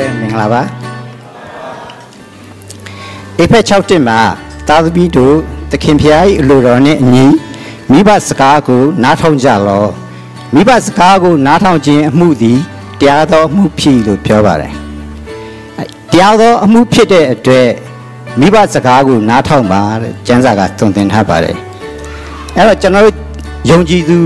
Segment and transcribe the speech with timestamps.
[0.00, 0.62] ပဲမင်္ဂလာပါ
[3.38, 4.18] အေဖက်6တင်မှာ
[4.68, 5.36] သာသမီတို့
[5.70, 7.26] သခင်ဖျား၏အလိုတော်နှင့်အညီ
[7.90, 9.86] မိဘစကားကိုနားထောင်ကြလော
[10.54, 12.58] မိဘစကားကိုနားထောင်ခြင်းအမှုသည်
[13.00, 14.72] တရားသောအမှုဖြစ်လို့ပြောပါတယ်
[16.12, 17.68] တရားသောအမှုဖြစ်တဲ့အတွက်
[18.40, 21.56] မိဘစကားကိုနားထောင်ပါတဲ့ကျမ်းစာကသွန်သင်ထားပါတယ်
[22.56, 23.16] အဲ့တော့ကျွန်တော်တို့
[23.70, 24.18] ယုံကြည်သူ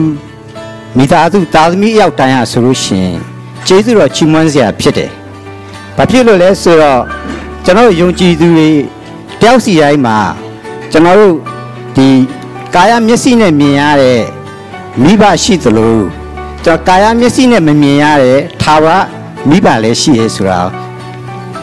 [0.97, 3.19] မိသားစုသားသမီးအယောက်တိုင်းရဆိုလို့ရှိရင်
[3.67, 5.13] ကျေးဇူးတော်ချီးမွမ်းစရာဖြစ်တယ်။
[5.97, 7.03] ဘာဖြစ်လို့လဲဆိုတော့
[7.65, 8.71] ကျွန်တော်ယုံကြည်သူတွေ
[9.41, 10.19] တယောက်စီတိုင်းမှာ
[10.93, 11.35] ကျွန်တော်တို့
[11.97, 12.09] ဒီ
[12.75, 14.23] ကာယမျက်စိနဲ့မြင်ရတဲ့
[15.03, 15.97] မိဘရှိသလို
[16.65, 18.87] ကျွန်တော်ကာယမျက်စိနဲ့မမြင်ရတဲ့သာဝ
[19.49, 20.61] မိဘလည်းရှိရဲဆိုတာ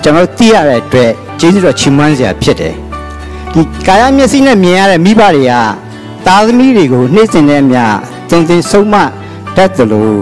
[0.02, 2.74] ကျွန်တော်သိရတဲ့အတွက်ကျေးဇူးတော်ချီးမွမ်းစရာဖြစ်တယ်။
[3.54, 5.54] ဒီကာယမျက်စိနဲ့မြင်ရတဲ့မိဘတွေက
[6.26, 7.78] သားသမီးတွေကိုနှိမ့်စင်တဲ့အမြ
[8.30, 8.96] သွန်သင်ဆုံးမ
[9.56, 10.14] တတ်သလို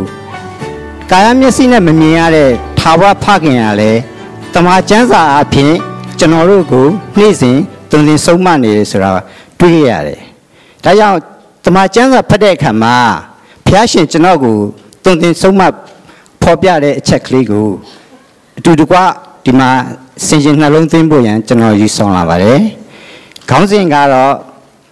[1.11, 3.99] ကာယမျက်စိနဲ့မမြင်ရတဲ့ ထာဝရဖခင်ကလည်း
[4.53, 5.73] တမန်ကျမ်းစာအဖြစ်
[6.19, 6.85] ကျွန်တော်တို့ကို
[7.17, 7.57] နှိမ့်စဉ်
[7.89, 9.11] သွန်သင်ဆုံးမနေတယ်ဆိုတာ
[9.59, 10.19] တွေ့ရရတယ်။
[10.83, 11.17] ဒါကြောင့်
[11.65, 12.95] တမန်ကျမ်းစာဖတ်တဲ့အခါမှာ
[13.65, 14.55] ဘုရားရှင်ကျွန်တော်ကို
[15.03, 15.61] သွန်သင်ဆုံးမ
[16.41, 17.67] ဖော်ပြတဲ့အချက်ကလေးကို
[18.57, 18.97] အတူတကွ
[19.45, 19.69] ဒီမှာ
[20.25, 22.59] စင်ကြင်နှလုံးသွင်းဖို့ရန်ကျွန်တော်ယူဆောင်လာပါတယ်။
[23.49, 24.33] ခေါင်းစဉ်ကတော့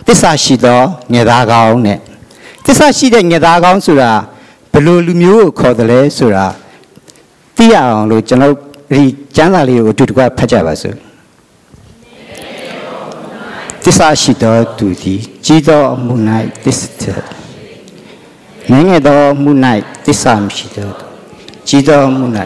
[0.08, 0.82] တစ္ဆာရှိသော
[1.14, 2.00] ငယ်သားကောင်းနဲ့
[2.66, 4.12] တစ္ဆာရှိတဲ့ငယ်သားကောင်းဆိုတာ
[4.72, 6.46] ဘယ်လိုလူမျိုးကိုခေါ်တယ်လဲဆိုတာ
[7.58, 8.54] သိရအောင်လို့ကျွန်တော်
[8.94, 9.04] ဒီ
[9.36, 10.96] ကျမ်းစာလေးကိုအတူတကွဖတ်ကြပါစို့
[13.84, 16.14] တစ္ဆာရှိသောသူသည်ကြီးသောအမှု၌
[16.64, 17.14] တစ္ဆာ
[18.72, 19.52] ငငယ်သောအမှု၌
[20.06, 20.90] တစ္ဆာမရှိသော
[21.68, 22.26] ကြီးသောအမှု၌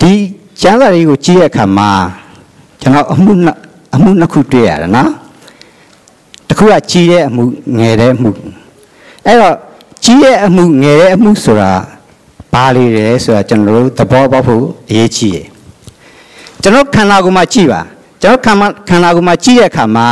[0.00, 0.12] ဒီ
[0.60, 1.90] ကျမ်းစာလေးကိုကြည့်ရခါမှာ
[2.80, 3.32] ကျွန်တော်အမှု
[3.94, 5.10] အမှုနှစ်ခုတွေ့ရတယ်နော်
[6.48, 7.42] တစ်ခုကကြီးတဲ့အမှု
[7.78, 8.30] ငယ်တဲ့အမှု
[9.26, 9.56] အဲ့တော့
[10.04, 11.72] ကြီးတဲ့အမှုငယ်တဲ့အမှုဆိုတာ
[12.54, 15.46] ဘာလေးလဲဆိုတာကျွန်တော်တို့သဘောပေါက်ဖို့အရေးကြီးတယ်
[16.62, 17.80] ကျွန်တော်ခန္ဓာကိုယ်မှာကြည့်ပါ
[18.22, 20.08] ကျွန်တော်ခန္ဓာခန္ဓာကိုယ်မှာကြည့်တဲ့အခါမှာ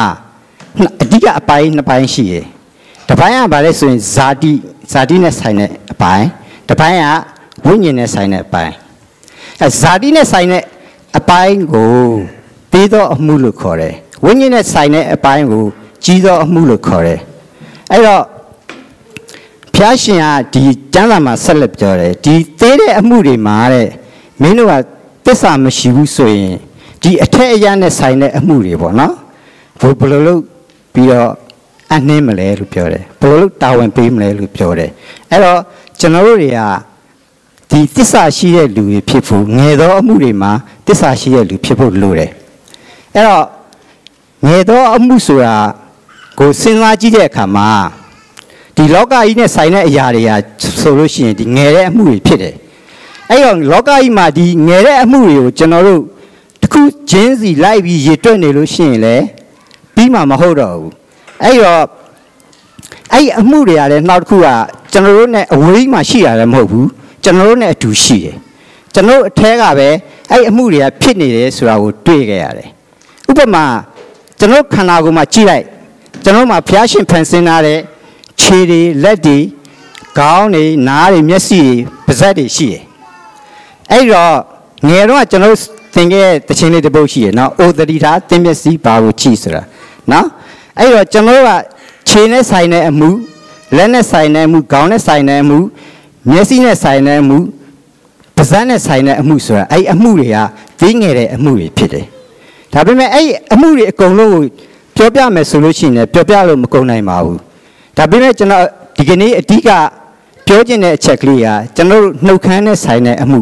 [1.03, 2.45] အဓိကအပိုင်းနှစ်ပိုင်းရှိတယ်
[3.09, 4.53] တစ်ပိုင်းကဘာလဲဆိုရင်ဇာတိ
[4.93, 6.27] ဇာတိနဲ့ဆိုင်တဲ့အပိုင်း
[6.69, 7.05] တစ်ပိုင်းက
[7.65, 8.73] ဝိညာဉ်နဲ့ဆိုင်တဲ့အပိုင်း
[9.61, 10.63] အဲဇာတိနဲ့ဆိုင်တဲ့
[11.19, 11.91] အပိုင်းကို
[12.73, 13.95] သေးသောအမှုလို့ခေါ်တယ်
[14.25, 15.65] ဝိညာဉ်နဲ့ဆိုင်တဲ့အပိုင်းကို
[16.05, 17.21] ကြီးသောအမှုလို့ခေါ်တယ်
[17.91, 18.23] အဲ့တော့
[19.81, 23.89] ဖျားရှင်ကဒီကျမ်းစာမှာဆက်လက်ပြောတယ်ဒီသေးတဲ့အမှုတွေမှာတဲ့
[24.43, 24.75] မင်းတို့က
[25.27, 26.57] တစ္ဆာမရှိဘူးဆိုရင်
[27.03, 29.15] ဒီအထက်အရနဲ့ဆိုင်တဲ့အမှုတွေပေါ့နော်
[29.81, 30.43] ဘယ်လိုလုပ်
[30.93, 31.31] ပြီးတော့
[31.95, 34.91] အနှင်းမလဲလို့ပြောတယ်ဘယ်လိုလုပ်တာဝန်ပေးမလဲလို့ပြောတယ်
[35.31, 35.61] အဲ့တော့
[36.01, 36.61] ကျွန်တော်တို့တွေက
[37.71, 40.53] ဒီတစ္ဆာရှိတဲ့လူတွေဖြစ်ဖို့ငယ်သောအမှုတွေမှာ
[40.87, 42.31] တစ္ဆာရှိတဲ့လူဖြစ်ဖို့လိုတယ်
[43.15, 43.45] အဲ့တော့
[44.47, 45.57] ငယ်သောအမှုဆိုတာ
[46.39, 47.69] ကိုစဉ်းစားကြည့်တဲ့အခါမှာ
[48.79, 50.31] ဒီလောကကြီးနဲ့ဆိုင်တဲ့အရာတွေက
[50.81, 52.55] ဆိုလို့ရှိရင်ဒီငယ်တဲ့အမှုတွေဖြစ်တယ်
[53.31, 56.01] အဲ့တော့လောကကြီးမှာဒီငယ်တဲ့အမှုတွေကိုကျွန်တော်တို့
[56.61, 56.81] တစ်ခု
[57.11, 59.25] ချင်းစီလိုက်ပြီးရေတွက်နေလို့ရှိရင်လည်း
[59.95, 60.93] ပြီးမှမဟုတ်တော့ဘူး
[61.43, 61.83] အဲ့တော့
[63.13, 64.47] အဲ့အမှုတွေကလည်းနောက်တစ်ခုက
[64.93, 66.89] ကျွန်တော်တို့နဲ့အဝေးမှာရှိရတယ်မဟုတ်ဘူး
[67.25, 68.37] ကျွန်တော်တို့နဲ့အတူရှိတယ်
[68.95, 69.89] ကျွန်တော်အထဲကပဲ
[70.31, 72.69] အဲ့အမှုတွေကဖြစ်နေတယ်ဆိုတာကိုတွေ့ခဲ့ရတယ်
[73.31, 73.65] ဥပမာ
[74.39, 75.65] ကျွန်တော်ခန္ဓာကိုယ်မှာကြည့်လိုက်
[76.25, 77.79] ကျွန်တော်မှာဖျားရှင်ဖန်ဆင်းထားတဲ့
[78.41, 79.39] ခြေတွေလက်တွေ
[80.19, 81.75] ခေါင်းတွေနားတွေမျက်စိတွေ
[82.07, 82.83] ပါးစပ်တွေရှိတယ်
[83.91, 84.35] အဲ့တော့
[84.89, 85.57] ငယ်တော့ကျွန်တော်
[85.95, 89.63] သင်ခဲ့တဲ့တခြင်းလေးတစ်ပုဒ်ရှိရနော်အိုတတိထားသင်မျက်စိဘာကိုကြည့်ဆိုတာ
[90.13, 90.27] နော်
[90.79, 91.51] အဲ့တော့ကျွန်တော်က
[92.09, 93.09] ခြေနဲ့ဆိုင်တဲ့အမှု
[93.77, 95.59] လက်နဲ့ဆိုင်တဲ့အမှုခေါင်းနဲ့ဆိုင်တဲ့အမှု
[96.31, 97.39] မျက်စိနဲ့ဆိုင်တဲ့အမှု
[98.37, 100.37] ပါးစပ်နဲ့ဆိုင်တဲ့အမှုဆိုတာအဲ့အမှုတွေက
[100.81, 102.07] သိငယ်တဲ့အမှုတွေဖြစ်တယ်
[102.73, 104.43] ဒါပေမဲ့အဲ့အမှုတွေအကုန်လုံးကို
[104.97, 107.48] ပြောပြမယ်ဆိုလို့ရှိရင်ပြောပြလို့မကုန်နိုင်ပါဘူး
[107.99, 108.65] ဒါပေမဲ့ကျွန်တော်
[108.97, 109.69] ဒီကနေ့အဓိက
[110.47, 113.39] ပြောချင်တဲ့အချက်ကလေးကကျွန်တော်တို့နှုတ်ခမ်းနဲ့ဆိုင်တဲ့အမှု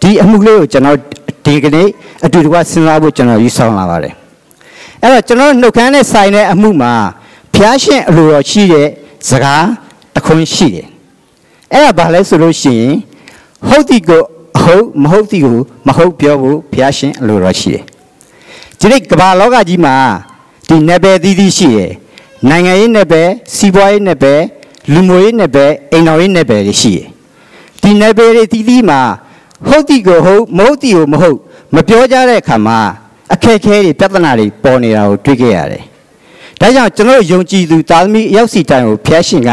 [0.00, 0.98] ဒီအမှုလေးကိုကျွန်တော်
[1.44, 1.88] ဒီကနေ့
[2.24, 4.14] အတူတကွစဉ်းစားဖို့ကျွန်တော်ယူဆောင်လာပါတယ်
[5.02, 6.92] အဲ့တော့ကျွန်တော်နှုတ်ခမ်းနဲ့ဆိုင်တဲ့အမှုမှာ
[7.54, 8.86] ဖျားရှင်အလိုတော်ရှိတဲ့
[9.28, 9.64] စကား
[10.14, 10.86] တခွန်းရှိတယ်
[11.72, 12.94] အဲ့ဒါဘာလဲဆိုလို့ရှိရင်
[13.68, 14.22] ဟုတ်ဒီကို
[14.62, 15.56] ဟုတ်မဟုတ်ဒီကို
[15.86, 17.84] မဟုတ်ပြောဖို့ဘုရားရှင်အလိုတော်ရှိတယ်
[18.78, 19.94] ဒီနေ့ကမ္ဘာလောကကြီးမှာ
[20.68, 21.92] ဒီနယ်ပယ်သီးသီးရှိတယ်
[22.50, 24.40] နိုင်ငံရေးနယ်ပယ်စီးပွားရေးနယ်ပယ်
[24.92, 27.06] လူမျိုးရေးနယ်ပယ်အိမ်တော်ရေးနယ်ပယ်တွေရှိတယ်
[27.82, 29.00] ဒီနယ်ပယ်တွေသီးသီးမှာ
[29.68, 31.38] ဟုတ်တိကိုဟုတ်မဟုတ်တိကိုမဟုတ်
[31.74, 32.78] မပြောကြတဲ့အခါမှာ
[33.32, 35.82] အခက်အခဲတွေပြဿနာတွေပေါ်နေတာကိုတွေ့ခဲ့ရတယ်
[36.60, 39.50] ဒါကြောင့်ကျွန်တော်ယုံကြည်သူသားသမီးအရောက်စီတိုင်ကိုဖျားရှင်က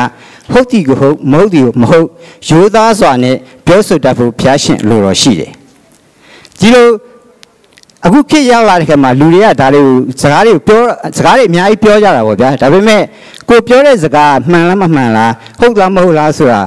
[0.52, 2.08] ဟုတ်တိကိုဟုတ်မဟုတ်တိကိုမဟုတ်
[2.48, 3.36] ရိုးသားစွာနဲ့
[3.66, 5.52] ပြောဆိုတတ်ဖို့ဖျားရှင်လိုတော်ရှိတယ်
[6.60, 6.88] ဒီလို
[8.06, 10.82] အခုခေတ်ရောက်လာတဲ့ခါမှာလူတွေကဒါလေးကိုစကားတွေကိုပြော
[11.18, 13.02] စကားတွေအများကြီးပြောကြတာပေါ့ဗျာဒါပေမဲ့
[13.50, 16.62] ကိုပြောတဲ့စကားမှန်လားမမှန်လားဟုတ်လားမဟုတ်လားဆိုတာ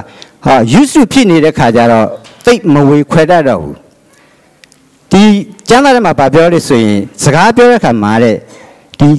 [0.45, 2.07] ဟာ used to ဖြစ်နေတဲ့ခါကျတော့
[2.45, 3.75] သိပ်မဝေခွဲတတ်တော့ဘူး
[5.11, 5.23] ဒီ
[5.69, 8.35] ကျမ်းစာထဲမှာဗာပြောလို့ဆိုရင်စကားပြောတဲ့အခါမှာတဲ့
[8.99, 9.09] ဒီ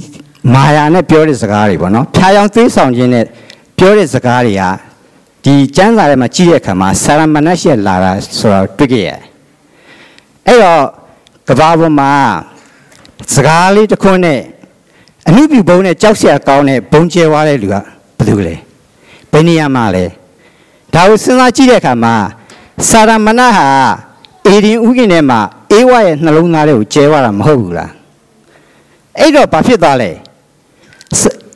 [0.53, 3.25] မာယာနဲ့ပြောတဲ့စကားတွေပေါ့နော်ဖြာယောင်သေးဆောင်ခြင်းနဲ့
[3.77, 4.63] ပြောတဲ့စကားတွေက
[5.43, 9.19] ဒီကျမ်းစာထဲမှာကြည့်တဲ့အခါမှာဆာရမဏတ်ရှိလာတာဆိုတော့တွေ့ကြရတယ်
[10.47, 10.83] အဲ့တော့
[11.48, 12.12] ကဘာပေါ်မှာ
[13.34, 14.40] စကားလေးတစ်ခွန်းနဲ့
[15.28, 18.54] အမှုပြုဘုံနဲ့ကြောက်เสียကောင်းတဲ့ဘုံကျဲသွားတဲ့လူကဘယ်သူလဲ
[19.32, 20.04] ဘယ်နေရာမှာလဲ
[20.94, 22.14] ဒါကိုစဉ်းစားကြည့်တဲ့အခါမှာ
[22.88, 23.66] စာရမဏတ်ဟာ
[24.46, 25.40] အေဒင်ဥကိနဲ့မှာ
[25.72, 27.90] အေဝရဲ့နှလုံးသားလေးကိုကျဲသွားတာမဟုတ်ဘူးလား
[29.18, 30.10] အဲ့တော့ဘာဖြစ်သွားလဲ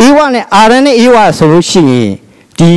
[0.01, 2.11] အေဝနဲ့အာရန်နဲ့အေဝဆိုလို့ရှိရင်
[2.59, 2.73] ဒီ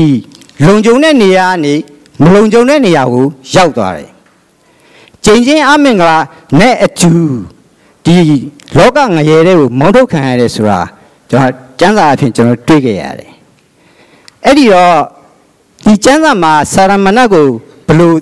[0.65, 1.73] လုံခြုံတဲ့နေရာကနေ
[2.21, 4.09] မလုံခြုံတဲ့နေရာကိုရောက်သွားတယ်
[5.26, 6.18] ကျင်ချင်းအမင်္ဂလာ
[6.60, 7.12] နဲ့အတူ
[8.04, 8.16] ဒီ
[8.78, 10.80] လောကငရဲတဲ့ကိုမောင်းထုတ်ခံရတယ်ဆိုတာ
[11.30, 13.30] ကျွန်တော်ကျမ်းစာအဖြစ်ကျွန်တော်တွေ့ခဲ့ရတယ်
[14.44, 14.96] အဲ့ဒီတော့
[15.84, 17.46] ဒီကျမ်းစာမှာစာရမဏတ်ကို
[17.88, 18.16] ဘလို့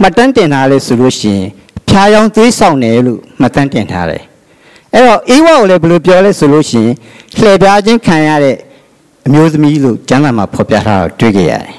[0.00, 1.48] မှတ်တမ်းတင်ထားလဲဆိုလို့ရှိရင်
[1.88, 4.22] ဖြာယောင်သွေးဆောင်တယ်လို့မှတ်တမ်းတင်ထားတယ်
[4.94, 6.94] အဲ့တော့အေးဝါကိုလည်းဘလို့ပြောလဲဆိုလို့ရှိရင်
[7.38, 8.56] လှည့်ပြားခြင်းခံရတဲ့
[9.26, 11.72] အမျိုးသမီးလို့ကျမ်းစာမှာဖော်ပြထားတော့တွေ့ခဲ့ရတယ်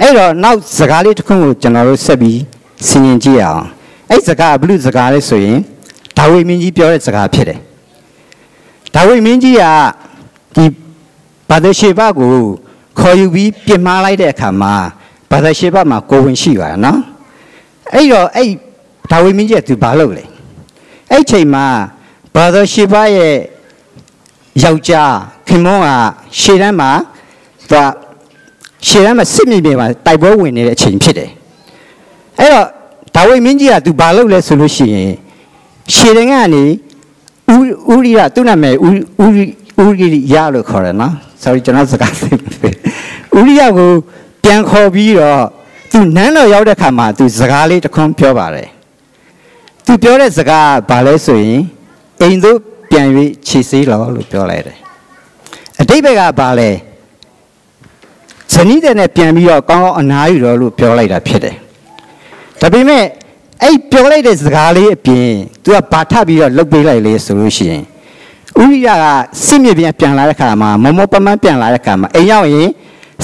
[0.00, 2.40] အဲ့တော့နောက်စကားလေးတစ်ခုကိုကျွန်တော်တို့ဆက်ပြီး
[2.86, 3.64] ဆင်ခြင်ကြည့်အောင်
[4.10, 5.58] အဲ့စကားဘလို့စကားလဲဆိုရင်
[6.16, 7.58] ဒါဝိမင်းကြီးပြောတဲ့စကားဖြစ်တယ်
[8.94, 9.64] ဒါဝိမင်းကြီးက
[10.54, 10.64] ဒီ
[11.50, 12.34] ဘာသာရှိဘကို
[12.98, 14.74] ခေါ်ယူပြီးပြင်မာလိုက်တဲ့အခါမှာ
[15.30, 16.98] ဘာသာရှိဘမှာကိုဝင်ရှိပါနော်
[17.94, 18.48] အဲ့တော့အဲ့
[19.10, 20.24] ဒါဝိမင်းကြီးကသူဘာလုပ်လဲ
[21.10, 21.66] အဲ့ချိန်မှာ
[22.34, 23.34] ဘာသာရှိဘရဲ့
[24.62, 25.12] ယောက်ျား
[25.48, 25.86] ခင်မောက
[26.40, 26.90] ရှေ့တန်းမှာ
[27.70, 27.84] သူက
[28.86, 31.30] ရှေ့တန်းမှာစစ်မြေပြင်မှာတိုက်ပွဲဝင်နေတဲ့အချိန်ဖြစ်တယ်
[32.40, 32.66] အဲ့တော့
[33.14, 35.12] ဒါဝိမင်းကြီးကသူဘာလုပ်လဲဆိုလို့ရှိရင်
[35.94, 36.64] ရှေရင်ကနေ
[37.52, 38.88] ဥဥရိယသူ့နာမည်ဥ
[39.22, 39.26] ဥ
[39.84, 41.12] ဥရိယလို့ခေါ်တယ်နော်
[41.42, 42.28] sorry ကျွန်တော်စကားသိ
[43.38, 43.90] ဥရိယကို
[44.42, 45.42] ပြန်ခေါ်ပြီးတော့
[45.92, 48.68] သူနန်းတော်ရောက်တဲ့ခါမှာသူစကားလေးတစ်ခွန်းပြောပါတယ်
[49.84, 51.62] သူပြောတဲ့စကားဘာလဲဆိုရင်
[52.20, 52.58] အိမ်သို့
[52.90, 53.08] ပြန်၍
[53.46, 54.78] ခြေဆေးလောလို့ပြောလိုက်တယ်
[55.80, 56.70] အတိတ်ဘက်ကဘာလဲ
[58.54, 61.56] ဇနီးတဲ့နဲ့ပြန်ပြီးတော့ကောင်းကောင်းအနားယူတော့လို့ပြောလိုက်တာဖြစ်တယ်
[62.60, 63.04] ဒါပေမဲ့
[63.62, 65.30] အဲ့ပြောလိုက်တဲ့စကားလေးအပြင်
[65.64, 67.82] तू ကဘာထပြီးတော့လှုပ်ပေးလိုက်လေဆိုလို့ရှိရင်
[68.62, 69.04] ဥရိယက
[69.46, 72.68] စစ်မြေပြန်ပြန်လာတဲ့ခါမှာမမောပမန်းပြန်လာတဲ့ခါမှာအိမ်ရောက်ရင်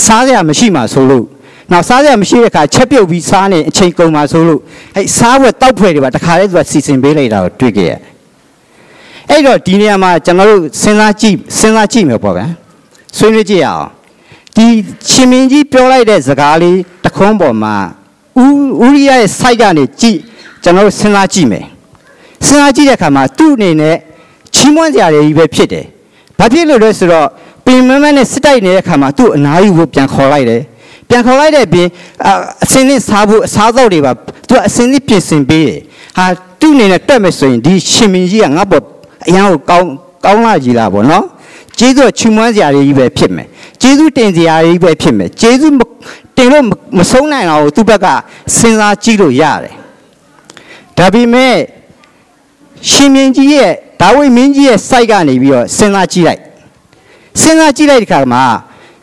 [0.05, 1.25] စားစရာမရှိမှဆိုလို့
[1.71, 4.61] နောက်စားစရာမရှိတဲ့ခါချက်ပြုတ်ပြီးစားနေအချိန်ကုန်မှဆိုလို့
[4.97, 7.93] အဲ့စားဝက်တောက်ဖွယ်တွေပါတခါလေးသူကစီစဉ်ပေးလိုက်တာကိုတွေ့ခဲ့ရ
[9.31, 12.47] အဲ့တော့ဒီနေရာမှာကျွန်တော်တို့စဉ်းစားကြည့်စဉ်းစားကြည့်မယ်ပေါ့ဗျာ
[13.17, 13.89] ဆွေးနွေးကြည့်ရအောင်
[14.57, 14.67] ဒီ
[15.11, 17.75] ရှင်မင်းကြီးပြောလိုက်တဲ့စကားလေးတခွန်းပေါ်မှာ
[18.43, 18.45] ဥ
[18.85, 20.19] ဥရိယရဲ့ site ကနေကြည့်
[20.63, 21.65] ကျွန်တော်တို့စဉ်းစားကြည့်မယ်
[22.47, 23.97] စဉ်းစားကြည့်တဲ့အခါမှာသူ့အနေနဲ့
[24.55, 25.85] ချီးမွမ်းစရာတွေကြီးပဲဖြစ်တယ်
[26.39, 27.27] ဘာဖြစ်လို့လဲဆိုတော့
[27.67, 30.63] ပင်မမနဲ့စစ်တိုက်နေတဲ့အခါမှာသူ့အနာယူကိုပြန်ခေါ်လိုက်တယ်
[31.09, 31.89] ပြန်ခေါ်လိုက်တဲ့ပြင်
[32.65, 34.13] အစင်းလေးစားဖို့အစားတော့တွေပါ
[34.49, 35.81] သူကအစင်းလေးပြင်ဆင်ပေးတယ်
[36.19, 36.27] ဟာ
[36.61, 38.83] သူ့အနေနဲ့တက်မယ်ဆိုရင်ဒီရှင်မင်းကြီးကငါ့ပေါ်
[39.29, 39.89] အရန်ကိုကောင်း
[40.25, 41.25] ကောင်းလာကြီးလာပေါ့နော်
[41.79, 43.47] ကျေးဇူးချီးမွမ်းစရာတွေကြီးပဲဖြစ်မယ်
[43.81, 45.75] ကျေးဇူးတင်စရာတွေကြီးပဲဖြစ်မယ်ကျေးဇူး
[46.37, 46.65] တင်လို့
[46.99, 48.07] မဆုံးနိုင်အောင်သူ့ဘက်က
[48.57, 49.75] စဉ်းစားကြည့်လို့ရတယ်
[50.99, 51.57] ဒါပေမဲ့
[52.91, 56.41] ရှင်မင်းကြီးရဲ့ဒါဝိမင်းကြီးရဲ့ site ကနေပြီးတော့စဉ်းစားကြည့်လိုက်
[57.41, 58.45] စဉ်းစားကြည့်လိုက်ဒီခါမှာ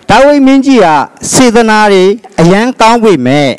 [0.10, 0.88] ဒါဝိမင်းကြီးက
[1.34, 2.04] စေတနာတွေ
[2.40, 3.50] အယံကောင်းပေမဲ့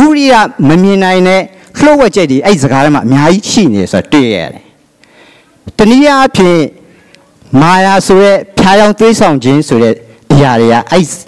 [0.00, 0.34] ဥရိယ
[0.68, 1.42] မမြင်နိုင်တဲ့
[1.82, 4.64] လှုပ်ဝက်ချက်တွေအဲ့စကားထဲမှာအများကြီးရှိနေဆိုတော့တွေ့ရတယ်
[5.78, 6.62] တနည်းအားဖြင့်
[7.60, 9.94] မာယာဆိုတဲ့ဖြားယောင်သွေးဆောင်ခြင်းဆိုတဲ့
[10.32, 11.04] အရာတွေကအဲ့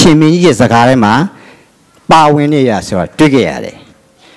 [0.00, 1.14] ရှင်မင်းကြီးရဲ့စကားထဲမှာ
[2.10, 3.76] ပါဝင်နေရဆိုတော့တွေ့ကြရတယ်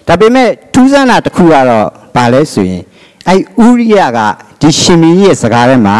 [0.07, 2.83] ဒါပေမဲ့ထူးဆန်းတာတစ်ခုကတော့ဘာလဲဆိုရင်
[3.27, 4.19] အဲ့ဥရိယက
[4.61, 5.95] ဒီရှင်မင်းကြီးရဲ့စကားထဲမှာ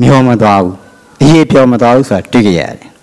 [0.00, 0.76] မျောမသွားဘူး
[1.22, 2.94] အရေးပြောမသွားဘူးဆိုတာတွေ့ကြရတယ်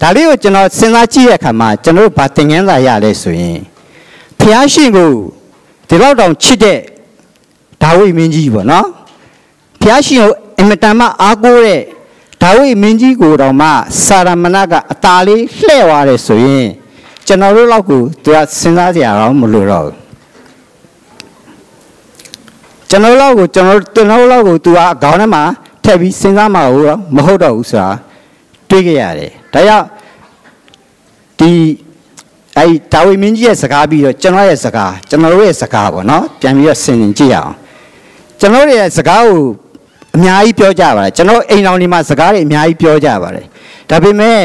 [0.00, 3.58] ဒါလေးကိုကျွန်တော်စဉ်းစားကြည့်တဲ့အခါမှာကျွန်တော်တို့ဘာသင်ခန်းစာရလဲဆိုရင်
[4.40, 5.10] ဖျားရှင်ကို
[5.88, 6.78] ဒီလောက်တောင်ချစ်တဲ့
[7.82, 8.86] ဒါဝိမင်းကြီးပေါ့နော်
[9.80, 11.82] ဖျားရှင်ကိုအင်မတန်မှအားကိုးတဲ့
[12.44, 13.68] ဒါဝိမင်းကြီးကိုတော့မှ
[14.04, 16.66] စာရမဏကအตาလေးလှဲ့သွားတယ်ဆိုရင်
[17.26, 19.94] ကျွန်တော်တို့လောက်ကိုသူကစဉ်းစားကြရအောင်မလို့တော့ဘူး
[22.88, 25.42] ကျွန်တော်လောက်ကိုကျွန်တော်ကျွန်တော်လောက်ကိုသူကခေါင်းထဲမှာ
[25.84, 27.90] ထည့်ပြီးစဉ်းစားမှာတော့မဟုတ်တော့ဘူးဆိုတာ
[28.68, 29.86] တွေးခဲ့ရတယ်ဒါကြောင့်
[31.38, 31.50] ဒီ
[32.58, 37.52] အဲဒါဝိမင်းကြီးရဲ့စကားပြီးတော့ကျွန်တော်ရဲ့စကားကျွန်တော်တို့ရဲ့စကားပေါ့နော်ပြန်ပြီးတော့ဆင်ခြင်ကြည့်ရအောင်
[38.40, 39.42] ကျွန်တော်ရဲ့စကားကို
[40.14, 43.44] အများကြီးပြောကြပါတယ်ကျွန်တော်အိမ်တော်ဒီမှာစကားတွေအများကြီးပြောကြပါတယ်
[43.90, 44.40] ဒါပေမဲ့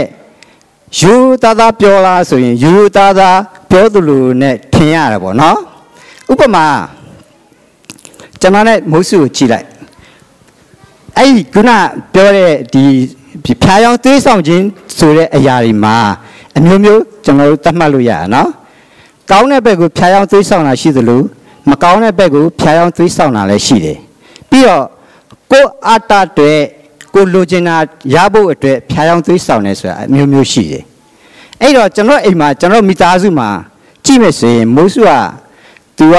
[1.00, 5.58] ယူသားသားပြောလားဆိုရင်ယူသားသားပြောသူလူနဲ့ထင်ရတယ်ပေါ့နော်
[6.32, 6.66] ဥပမာ
[8.42, 9.68] ကျွန်တော်နဲ့မိုးစုကိုကြည့်လိုက်
[11.18, 11.72] အဲ့ဒီခုန
[12.14, 12.84] ပြောတဲ့ဒီ
[13.62, 14.66] ဖြားယောင်သွေးဆောင်ခြင်း
[14.98, 15.98] ဆိုတဲ့အရာတွေမှာ
[16.58, 18.50] အမျိုးမျိုးကျွန်တော်တို့သတ်မှတ်လို့ရတာနော်
[19.32, 21.22] ကောင်းတဲ့ဘက်ကိုဖြားယောင်းသွေးဆောင်တာရှိသလို
[21.70, 23.98] မကောင်းတဲ့ဘက်ကိုဖြားယောင်းသွေးဆောင်တာလည်းရှိတယ်
[24.50, 24.86] ပြီးတော့
[25.51, 26.53] ကိုယ်အတ္တတွေ
[27.15, 27.77] ကိုလိုချင်တာ
[28.15, 30.85] ရဖို့အတွက်ဖြားယောင်းသွေးဆောင်တယ်ဆိုတာအမျိုးမျိုးရှိတယ်
[31.61, 33.49] အဲ့တော့ကျွန်တော်အိမ်မှာကျွန်တော်မိသားစုမှာ
[34.05, 35.13] ကြည့်မယ်ဆိုရင်မိုးစုက
[35.99, 36.17] तू က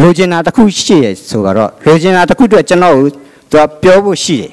[0.00, 3.06] လိုချင်တာတစ်ခုရှိရဆိုတော့လိုချင်တာတစ်ခုအတွက်ကျွန်တော်ကို
[3.50, 4.50] तू ကပြောဖို့ရှိတယ်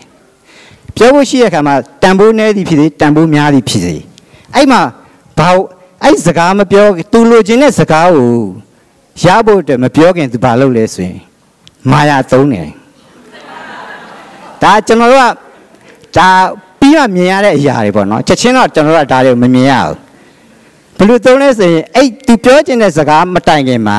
[0.96, 3.96] ပြောဖို့ရှိတဲ့အခါမှာတန်ဖိုးနည်းသည်ဖြစ်စေတန်ဖိုးများသည်ဖြစ်စေ
[4.56, 4.82] အဲ့မှာ
[5.38, 5.50] ဘာ
[6.04, 8.32] အဲ့စကားမပြော तू လိုချင်တဲ့စကားကို
[9.24, 11.20] ရဖို့အတွက်မပြောခင် तू ဘာလုပ်လဲဆိုရင်
[11.92, 12.70] မာယာသုံးတယ်
[14.63, 16.31] ဒါကျွန်တော်တို့ကဒါ
[16.81, 19.97] ပြီးမှမြင်ရတဲ့အရာတွေပေါ့နော်ချက်ချင်းတော့ကျွန်တော်တို့ကဒါတွေကိုမမြင်ရဘူး
[20.99, 23.99] ဘယ်လိုသုံးလဲဆိုရင်အဲ့ तू ပြောချင်တဲ့စကားမတိုင်ခင်မှာ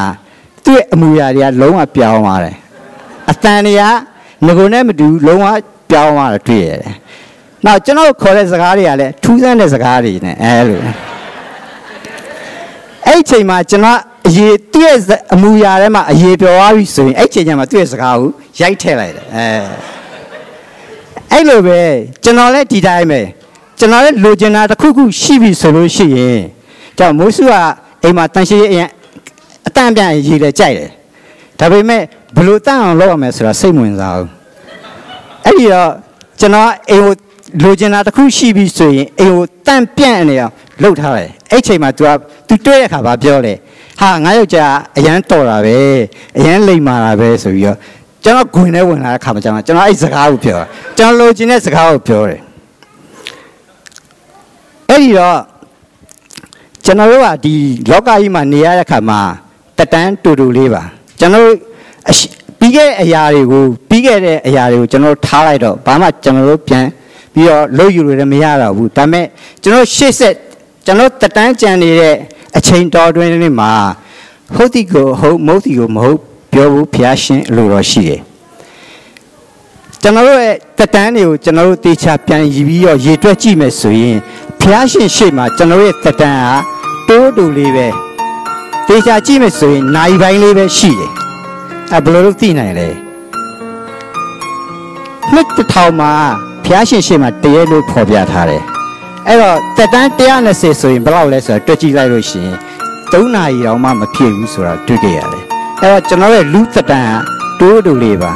[0.63, 2.55] သူ့ရဲ့အမူအရာတွေကလုံးဝပြောင်းသွားတယ်
[3.31, 3.83] အတန်တွေက
[4.45, 5.47] ငကိုနဲ့မတူလုံးဝ
[5.89, 6.93] ပြောင်းသွားတာတွေ့ရတယ်
[7.65, 10.79] နောက်ကျွန်တော်ခေါ်တဲ့စကားတွေကလည်းထူးဆန်းတဲ့စကားတွေနဲ့အဲလို
[13.07, 14.97] အဲ့ချိန်မှာကျွန်တော်အရေးသူ့ရဲ့
[15.33, 19.47] အမူအရာထဲမှာအရေးပြောသွားပြီဆိုရင်အဲ့ချိန်ကျမှသူ့ရဲ့စကားကိုရိုက်ထည့်လိုက်တယ်အဲ
[21.31, 21.79] အဲ့လိုပဲ
[22.23, 23.21] ကျွန်တော်လည်းဒီတိုင်းပဲ
[23.79, 26.41] ကျွန်တော်လည်းလိုချင်တာတစ်ခုခုရှိပြီဆိုလို့ရှိရင်
[26.97, 27.53] ကြောင့်မိုးစုက
[28.03, 28.89] အိမ်မှာတန်ရှိရဲ့အရင်
[29.67, 30.89] အတန်ပြန်ရေးလဲကြိုက်တယ်
[31.59, 32.01] ဒါပေမဲ့
[32.35, 34.29] ဘလို့တန်အောင်လုပ်ရမယ်ဆိုတာစိတ်ဝင်စားဘူး
[35.45, 35.91] အဲ့ဒီတော့
[36.39, 37.13] ကျွန်တော်အိမ်ကို
[37.63, 42.09] လိုချင်တာတစ်ခုရှိပြီဆိုရင်အိမ်ကိုတန့်ပြန့်နေအောင်လှုပ်ထားတယ်အဲ့ချိန်မှာ तू က
[42.47, 43.53] तू တွေ့တဲ့အခါဘာပြောလဲ
[44.01, 45.77] ဟာငါယောက်ျားအရန်တော်တာပဲ
[46.37, 47.77] အရန်လိမ်မာတာပဲဆိုပြီးတော့
[48.23, 50.65] ကျွန်တော်ဂွင်ထဲဝင်လာတဲ့ခါမှာကျွန်တော်ကျွန်တော်အဲ့စကားကိုပြောတာ
[50.97, 52.41] ကျွန်တော်လိုချင်တဲ့စကားကိုပြောတယ်
[54.89, 55.39] အဲ့ဒီတော့
[56.85, 57.53] ကျွန်တော်တို့ကဒီ
[57.89, 59.19] လောကကြီးမှာနေရတဲ့ခါမှာ
[59.77, 60.83] တတန်းတူတူလေးပါ
[61.19, 61.57] ကျွန်တော်တို့
[62.59, 66.85] ပြီးခဲ့တဲ့အရာတွေကိုပြီးခဲ့တဲ့အရာတွေကိုကျွန်တော်တို့ထားလိုက်တော့ဘာမှကျွန်တော်တို့ပြန်
[67.33, 69.25] ပြီးတော့လို့ယူလို့လည်းမရတော့ဘူးဒါပေမဲ့
[69.61, 70.35] ကျွန်တော်ရှေ့ဆက်
[70.85, 72.15] ကျွန်တော်တတန်းကြံနေတဲ့
[72.57, 73.71] အချိန်တော်တွင်းလေးမှာ
[74.55, 76.19] ဟုတ်တိကိုဟုတ်မဟုတ်တိကိုမဟုတ်
[76.51, 78.21] ပြောဖို့ဖျားရှင်လို့တော့ရှိတယ်
[80.01, 84.17] ကျွန်တော်တို့ရဲ့တတန်းတွေကိုကျွန်တော်တို့တေချာပြန်ရည်ပြီးတော့ရေတွက်ကြည့်မယ်ဆိုရင်
[84.61, 86.53] ဖျားရှင်ရှေ့မှာကျွန်တော်ရဲ့တတန်းဟာ
[87.07, 87.87] တိုးတူလေးပဲ
[88.87, 91.11] တေချာကြည့်မယ်ဆိုရင်နိုင်ပိုင်းလေးပဲရှိတယ်
[91.93, 92.87] အဲဘယ်လိုလုပ်သိနိုင်လဲ
[95.33, 96.11] နှစ်တစ်ထောင်မှာ
[96.63, 98.63] ဘုရားရှင်ရှေ့မှာတရေလို့ဖော်ပြထားတယ်
[99.27, 100.09] အဲ့တော့တက်တန်း
[100.47, 102.57] 120ဆိုရင်ဘယ်လောက်လဲဆိုတာတွက်ကြည့်လိုက်လို့ရှိရင်
[103.11, 105.46] 3နာရီတောင်မှမဖြစ်ဘူးဆိုတာတွေ့ကြရတယ်
[105.81, 107.11] အဲ့တော့ကျွန်တော်ရဲ့လူတက်တန်း
[107.59, 108.31] ကတိုးတူလေးပါ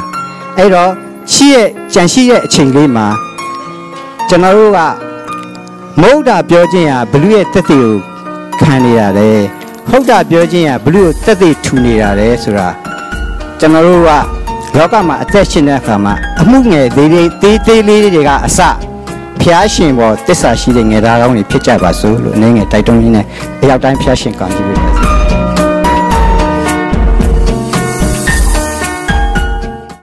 [0.56, 0.90] အဲ့တော့
[1.32, 3.06] ရှိရဲ့ကြံရှိရဲ့အချိန်လေးမှာ
[4.28, 4.78] ကျွန်တော်တို့က
[6.00, 7.94] မဟုတ်တာပြောခြင်းဟာဘလူရဲ့တက်သေးကို
[8.60, 9.30] ခံနေတာလေ
[9.88, 12.68] ဟုတ်တာပြောခြင်းဟာဘလူကိုတက်သေးထူနေတာလေဆိုတာ
[13.58, 14.10] ကျွန်တော်တို့က
[14.78, 18.60] လောကမှာအသက်ရှင်တဲ့အခါမှာအမှုငယ်သေးသေးသေးသေးလေးတွေကအစ
[19.40, 23.26] ဖျားရှင်ပေါ်တစ္ဆာရှိတဲ့ငယ်သားကောင်းတွေဖြစ်ကြပါစို့လို့အနေငယ်တိုက်တွန်းရင်းနဲ့
[23.62, 24.81] အရောက်တိုင်းဖျားရှင်ကောင်းကြီးပေးပါစေ